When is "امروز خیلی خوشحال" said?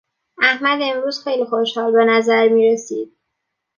0.81-1.91